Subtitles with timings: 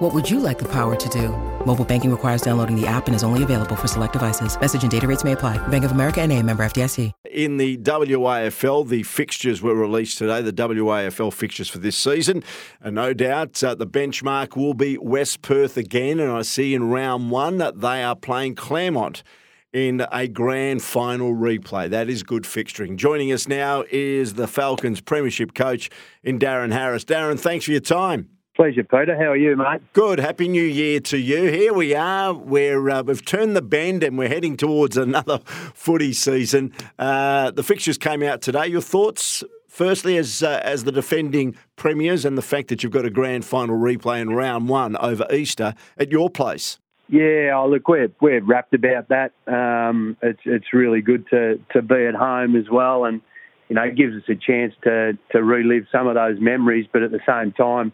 [0.00, 1.28] What would you like the power to do?
[1.66, 4.58] Mobile banking requires downloading the app and is only available for select devices.
[4.58, 5.58] Message and data rates may apply.
[5.68, 7.12] Bank of America and a member FDIC.
[7.30, 12.42] In the WAFL, the fixtures were released today, the WAFL fixtures for this season.
[12.80, 16.18] And no doubt uh, the benchmark will be West Perth again.
[16.18, 19.22] And I see in round one that they are playing Claremont
[19.70, 21.90] in a grand final replay.
[21.90, 22.96] That is good fixturing.
[22.96, 25.90] Joining us now is the Falcons Premiership coach
[26.22, 27.04] in Darren Harris.
[27.04, 28.30] Darren, thanks for your time.
[28.60, 29.16] Pleasure, Peter.
[29.16, 29.80] How are you, mate?
[29.94, 30.18] Good.
[30.18, 31.44] Happy New Year to you.
[31.44, 32.34] Here we are.
[32.34, 35.38] We're, uh, we've turned the bend and we're heading towards another
[35.74, 36.74] footy season.
[36.98, 38.66] Uh, the fixtures came out today.
[38.66, 43.06] Your thoughts, firstly, as uh, as the defending premiers, and the fact that you've got
[43.06, 46.78] a grand final replay in round one over Easter at your place.
[47.08, 49.32] Yeah, oh, look, we're we're rapt about that.
[49.46, 53.22] Um, it's it's really good to to be at home as well, and
[53.70, 56.86] you know, it gives us a chance to to relive some of those memories.
[56.92, 57.92] But at the same time,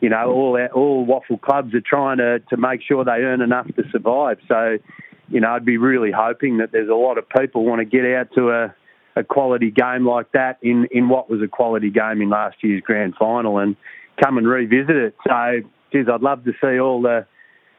[0.00, 3.40] you know, all our, all WAFL clubs are trying to to make sure they earn
[3.40, 4.38] enough to survive.
[4.48, 4.78] So,
[5.28, 8.04] you know, I'd be really hoping that there's a lot of people want to get
[8.04, 8.74] out to a
[9.16, 12.82] a quality game like that in in what was a quality game in last year's
[12.82, 13.76] grand final and
[14.22, 15.14] come and revisit it.
[15.26, 15.60] So,
[15.92, 17.26] geez, I'd love to see all the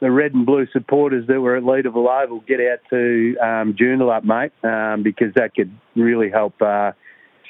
[0.00, 4.24] the red and blue supporters that were at Leederville Oval get out to um, Joondalup,
[4.24, 6.92] mate, um, because that could really help uh,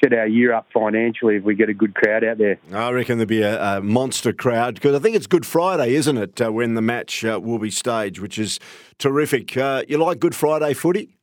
[0.02, 2.58] set our year up financially if we get a good crowd out there.
[2.72, 6.16] I reckon there'll be a, a monster crowd because I think it's Good Friday, isn't
[6.16, 8.58] it, uh, when the match uh, will be staged, which is
[8.98, 9.56] terrific.
[9.56, 11.16] Uh, you like Good Friday footy?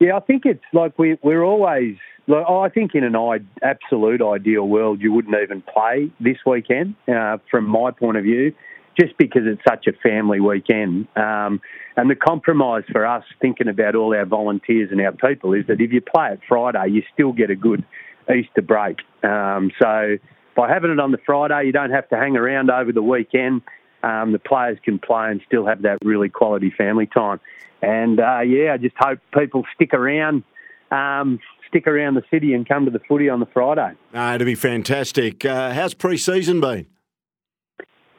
[0.00, 1.96] Yeah, I think it's like we, we're always.
[2.26, 3.16] Like, I think in an
[3.62, 8.54] absolute ideal world, you wouldn't even play this weekend, uh, from my point of view
[8.98, 11.06] just because it's such a family weekend.
[11.16, 11.60] Um,
[11.96, 15.80] and the compromise for us, thinking about all our volunteers and our people, is that
[15.80, 17.84] if you play it Friday, you still get a good
[18.28, 18.98] Easter break.
[19.22, 20.16] Um, so
[20.56, 23.62] by having it on the Friday, you don't have to hang around over the weekend.
[24.02, 27.40] Um, the players can play and still have that really quality family time.
[27.82, 30.44] And uh, yeah, I just hope people stick around.
[30.90, 31.38] Um,
[31.68, 33.94] stick around the city and come to the footy on the Friday.
[34.14, 35.44] Uh, it'll be fantastic.
[35.44, 36.86] Uh, how's pre-season been?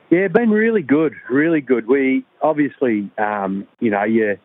[0.09, 1.87] Yeah, been really good, really good.
[1.87, 4.37] We obviously, um, you know, you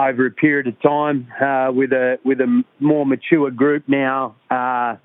[0.00, 4.96] over a period of time uh, with a with a more mature group now, uh,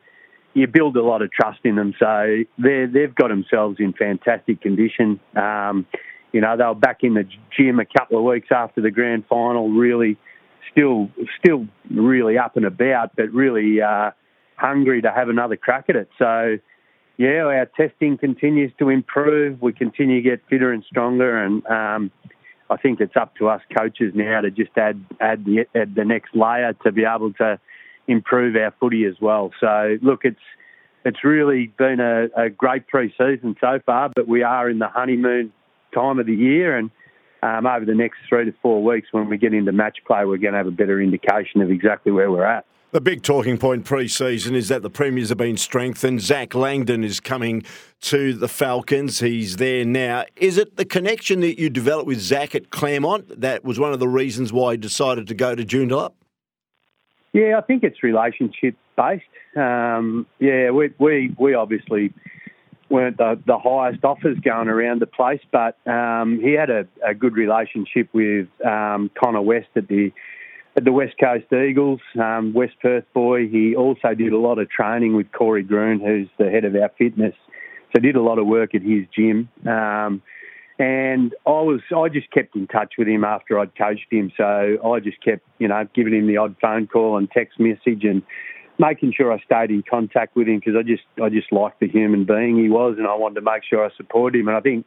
[0.55, 1.93] you build a lot of trust in them.
[1.99, 5.19] So they they've got themselves in fantastic condition.
[5.35, 5.85] Um,
[6.31, 9.25] you know, they were back in the gym a couple of weeks after the grand
[9.27, 10.17] final, really
[10.71, 14.11] still still really up and about, but really uh,
[14.55, 16.09] hungry to have another crack at it.
[16.17, 16.57] So
[17.17, 19.61] yeah, our testing continues to improve.
[19.61, 22.11] We continue to get fitter and stronger, and um,
[22.69, 26.03] I think it's up to us coaches now to just add add the, add the
[26.03, 27.59] next layer to be able to
[28.07, 29.51] improve our footy as well.
[29.59, 30.39] So look, it's
[31.05, 35.53] it's really been a, a great pre-season so far, but we are in the honeymoon
[35.93, 36.89] time of the year, and
[37.43, 40.37] um, over the next three to four weeks, when we get into match play, we're
[40.37, 42.65] going to have a better indication of exactly where we're at.
[42.95, 46.21] The big talking point pre-season is that the premiers have been strengthened.
[46.21, 47.63] Zac Langdon is coming
[48.03, 49.19] to the Falcons.
[49.19, 50.23] He's there now.
[50.37, 53.99] Is it the connection that you developed with Zach at Claremont that was one of
[53.99, 56.13] the reasons why he decided to go to Joondalup?
[57.33, 59.25] Yeah, I think it's relationship based.
[59.57, 62.13] Um, yeah, we, we we obviously
[62.89, 67.13] weren't the, the highest offers going around the place, but um, he had a, a,
[67.13, 70.13] good relationship with um, Connor West at the
[70.77, 73.47] at the West Coast Eagles, um, West Perth boy.
[73.47, 76.91] He also did a lot of training with Corey Groon, who's the head of our
[76.97, 77.33] fitness.
[77.95, 79.49] So did a lot of work at his gym.
[79.65, 80.21] Um,
[80.77, 84.31] and I was, I just kept in touch with him after I'd coached him.
[84.35, 88.03] So I just kept, you know, giving him the odd phone call and text message
[88.03, 88.21] and
[88.77, 91.87] making sure I stayed in contact with him because I just, I just liked the
[91.87, 94.49] human being he was, and I wanted to make sure I supported him.
[94.49, 94.85] And I think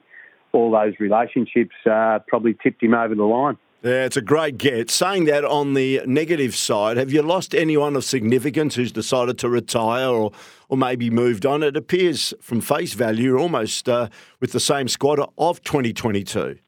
[0.52, 3.56] all those relationships uh, probably tipped him over the line.
[3.82, 4.90] Yeah, it's a great get.
[4.90, 9.48] Saying that on the negative side, have you lost anyone of significance who's decided to
[9.48, 10.32] retire or,
[10.68, 11.62] or maybe moved on?
[11.62, 14.08] It appears from face value almost uh,
[14.40, 16.58] with the same squad of 2022.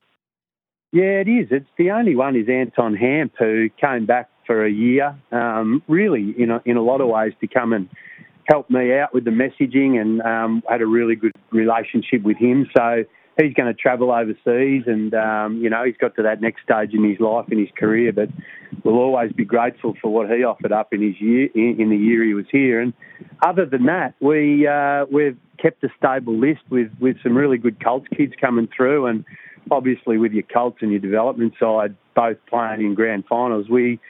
[0.93, 1.49] Yeah, it is.
[1.51, 6.35] It's the only one is Anton Hamp who came back for a year, um, really
[6.39, 7.89] in a, in a lot of ways to come and
[8.49, 12.69] help me out with the messaging and um, had a really good relationship with him.
[12.77, 13.05] So
[13.39, 16.93] he's going to travel overseas, and um, you know he's got to that next stage
[16.93, 18.13] in his life in his career.
[18.13, 18.29] But
[18.85, 21.97] we'll always be grateful for what he offered up in his year in, in the
[21.97, 22.81] year he was here.
[22.81, 22.93] And
[23.43, 27.83] other than that, we uh, we've kept a stable list with with some really good
[27.83, 29.25] Colts kids coming through, and
[29.71, 34.01] obviously with your Colts and your development side both playing in grand finals, we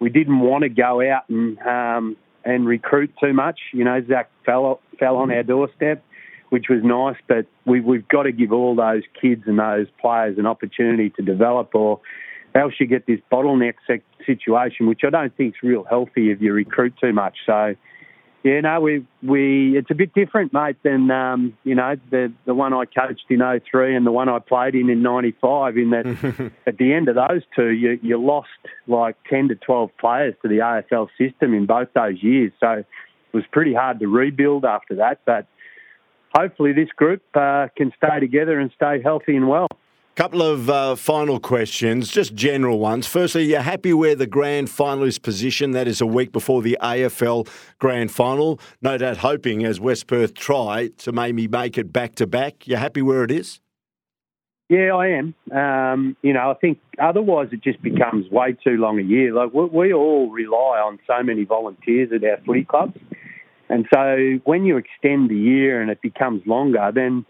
[0.00, 3.60] we didn't want to go out and um, and recruit too much.
[3.72, 6.04] You know, Zac fell fell on our doorstep
[6.52, 7.16] which was nice.
[7.26, 11.22] But we, we've got to give all those kids and those players an opportunity to
[11.22, 11.98] develop, or
[12.54, 13.76] else you get this bottleneck
[14.26, 17.38] situation, which I don't think is real healthy if you recruit too much.
[17.46, 17.74] So.
[18.44, 22.54] Yeah, no, we we it's a bit different, mate, than um, you know the the
[22.54, 25.76] one I coached in 03 and the one I played in in '95.
[25.78, 28.48] In that, at the end of those two, you you lost
[28.88, 32.50] like 10 to 12 players to the AFL system in both those years.
[32.58, 32.86] So it
[33.32, 35.20] was pretty hard to rebuild after that.
[35.24, 35.46] But
[36.34, 39.68] hopefully this group uh, can stay together and stay healthy and well.
[40.14, 43.06] Couple of uh, final questions, just general ones.
[43.06, 45.74] Firstly, you're happy where the grand final is positioned?
[45.74, 47.48] That is a week before the AFL
[47.78, 48.60] grand final.
[48.82, 52.68] No doubt hoping, as West Perth try, to maybe make it back to back.
[52.68, 53.60] You're happy where it is?
[54.68, 55.34] Yeah, I am.
[55.50, 59.32] Um, you know, I think otherwise it just becomes way too long a year.
[59.32, 62.98] Like we, we all rely on so many volunteers at our footy clubs.
[63.72, 67.24] And so when you extend the year and it becomes longer, then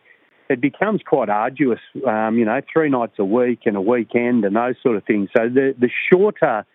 [0.51, 1.79] it becomes quite arduous.
[2.05, 5.31] Um, you know, three nights a week and a weekend and those sort of things.
[5.37, 6.67] So the the shorter,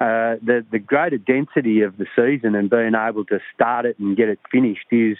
[0.00, 4.16] uh, the the greater density of the season and being able to start it and
[4.16, 5.16] get it finished is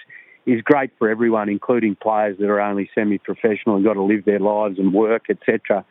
[0.46, 4.38] is great for everyone, including players that are only semi-professional and got to live their
[4.38, 5.84] lives and work, etc.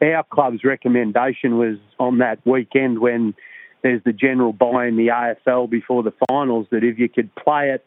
[0.00, 3.34] Our club's recommendation was on that weekend when
[3.82, 7.70] there's the general bye in the AFL before the finals that if you could play
[7.70, 7.84] it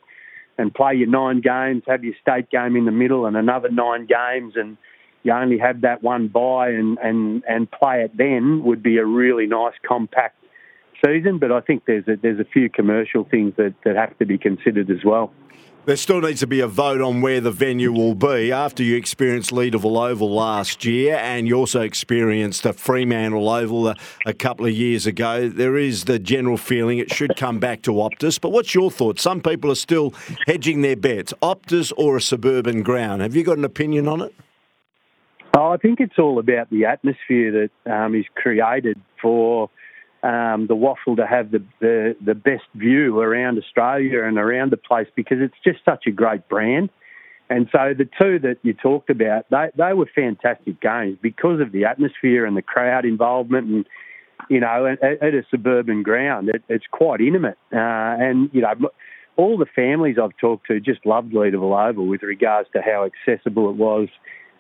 [0.58, 4.06] and play your nine games, have your state game in the middle and another nine
[4.06, 4.78] games, and
[5.24, 9.06] you only have that one bye and, and, and play it then would be a
[9.06, 10.36] really nice compact
[11.06, 11.40] season.
[11.40, 14.38] But I think there's a, there's a few commercial things that, that have to be
[14.38, 15.32] considered as well.
[15.84, 18.96] There still needs to be a vote on where the venue will be after you
[18.96, 23.96] experienced Leederville Oval last year and you also experienced a Fremantle Oval a,
[24.28, 25.50] a, couple of years ago.
[25.50, 28.40] There is the general feeling it should come back to Optus.
[28.40, 29.24] But what's your thoughts?
[29.24, 30.14] Some people are still
[30.46, 33.24] hedging their bets Optus or a suburban ground.
[33.24, 34.36] Have you got an opinion on it?
[35.58, 39.72] Oh, I think it's all about the atmosphere that um, is created for
[40.52, 44.78] um, the WAFL to have the, the, the best view around Australia and around the
[44.78, 46.90] place because it's just such a great brand.
[47.50, 51.72] And so the two that you talked about, they, they were fantastic games because of
[51.72, 53.86] the atmosphere and the crowd involvement and,
[54.50, 57.58] you know, at, at a suburban ground, it, it's quite intimate.
[57.74, 58.74] Uh, and, you know,
[59.36, 63.70] all the families I've talked to just loved Leederville Oval with regards to how accessible
[63.70, 64.08] it was.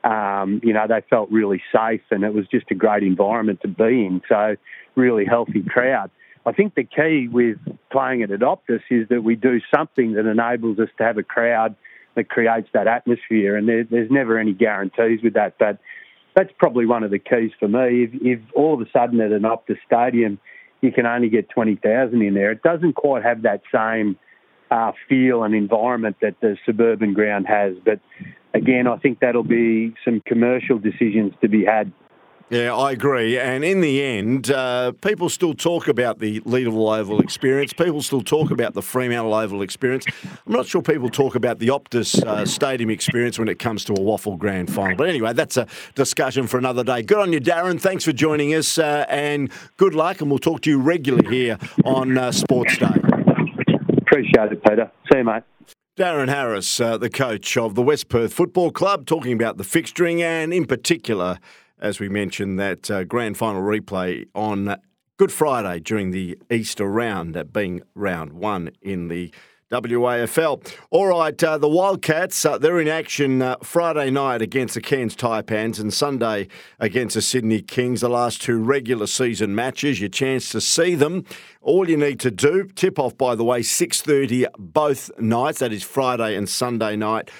[0.03, 3.67] Um, you know, they felt really safe and it was just a great environment to
[3.67, 4.21] be in.
[4.27, 4.55] So
[4.95, 6.09] really healthy crowd.
[6.45, 7.57] I think the key with
[7.91, 11.75] playing at Optus is that we do something that enables us to have a crowd
[12.15, 15.57] that creates that atmosphere, and there, there's never any guarantees with that.
[15.59, 15.77] But
[16.35, 18.03] that's probably one of the keys for me.
[18.03, 20.39] If, if all of a sudden at an Optus stadium
[20.81, 24.17] you can only get 20,000 in there, it doesn't quite have that same
[24.71, 27.75] uh, feel and environment that the suburban ground has.
[27.85, 27.99] But
[28.53, 31.91] again, I think that'll be some commercial decisions to be had
[32.51, 33.39] yeah, I agree.
[33.39, 37.71] And in the end, uh, people still talk about the Leederville Oval experience.
[37.71, 40.05] People still talk about the Fremantle Oval experience.
[40.45, 43.93] I'm not sure people talk about the Optus uh, Stadium experience when it comes to
[43.93, 44.97] a WAFL Grand Final.
[44.97, 47.03] But anyway, that's a discussion for another day.
[47.03, 47.79] Good on you, Darren.
[47.79, 50.19] Thanks for joining us, uh, and good luck.
[50.19, 53.10] And we'll talk to you regularly here on uh, Sports Day.
[54.21, 54.91] Appreciate it, Peter.
[55.11, 55.43] See you, mate.
[55.97, 60.21] Darren Harris, uh, the coach of the West Perth Football Club, talking about the fixturing
[60.21, 61.39] and, in particular,
[61.79, 64.77] as we mentioned, that uh, grand final replay on
[65.17, 69.33] Good Friday during the Easter round, that being round one in the
[69.71, 70.75] WAFL.
[70.89, 75.15] All right, uh, the Wildcats, uh, they're in action uh, Friday night against the Cairns
[75.15, 76.49] Taipans and Sunday
[76.79, 79.99] against the Sydney Kings, the last two regular season matches.
[79.99, 81.25] Your chance to see them.
[81.61, 85.83] All you need to do, tip off, by the way, 6.30 both nights, that is
[85.83, 87.31] Friday and Sunday night.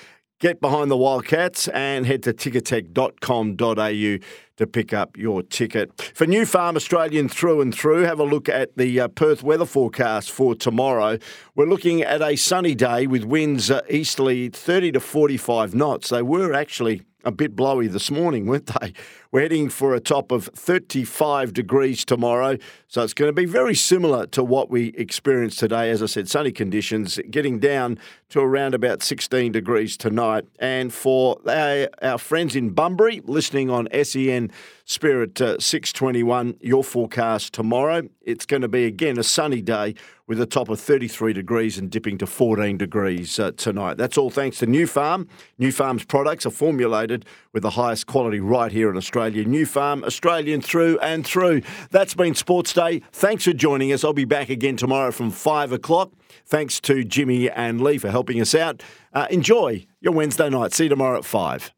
[0.42, 4.26] Get behind the Wildcats and head to ticketek.com.au
[4.58, 6.12] to pick up your ticket.
[6.16, 10.32] For Nufarm Australian through and through, have a look at the uh, Perth weather forecast
[10.32, 11.20] for tomorrow.
[11.54, 16.10] We're looking at a sunny day with winds uh, easterly 30 to 45 knots.
[16.10, 18.94] They were actually a bit blowy this morning, weren't they?
[19.32, 22.58] We're heading for a top of 35 degrees tomorrow.
[22.88, 25.90] So it's going to be very similar to what we experienced today.
[25.90, 27.98] As I said, sunny conditions, getting down
[28.30, 30.46] to around about 16 degrees tonight.
[30.60, 34.52] And for our, our friends in Bunbury listening on SEN
[34.86, 39.96] Spirit uh, 621, your forecast tomorrow, it's going to be again a sunny day
[40.32, 43.98] with a top of 33 degrees and dipping to 14 degrees uh, tonight.
[43.98, 45.28] That's all thanks to Nufarm.
[45.58, 49.44] New Farm's products are formulated with the highest quality right here in Australia.
[49.44, 51.64] Nufarm, Australian through and through.
[51.90, 53.02] That's been Sports Day.
[53.12, 54.06] Thanks for joining us.
[54.06, 56.14] I'll be back again tomorrow from 5 o'clock.
[56.46, 58.82] Thanks to Jimmy and Lee for helping us out.
[59.12, 60.74] Uh, enjoy your Wednesday night.
[60.74, 61.74] See you tomorrow at 5.